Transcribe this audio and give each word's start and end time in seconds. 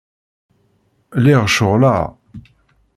Lliɣ 1.17 1.43
ceɣleɣ. 1.55 2.01